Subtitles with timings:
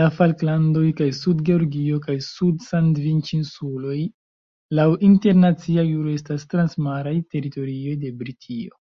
[0.00, 3.96] La Falklandoj kaj Sud-Georgio kaj Sud-Sandviĉinsuloj
[4.80, 8.80] laŭ internacia juro estas transmaraj teritorioj de Britio.